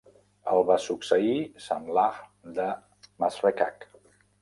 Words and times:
El 0.53 0.63
va 0.69 0.77
succeir 0.85 1.35
Samlah 1.67 2.17
de 2.59 2.69
Masrekah. 3.25 3.73